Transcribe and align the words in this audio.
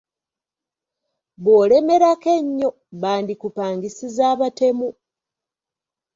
Bw’olemerako 1.41 2.27
ennyo, 2.39 2.69
bandikupangisiza 3.01 4.23
abatemu. 4.33 4.89